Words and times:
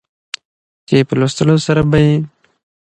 چې 0.87 0.97
په 1.07 1.13
لوستلو 1.19 1.55
سره 1.67 1.81
به 1.89 1.97
يې 2.05 2.15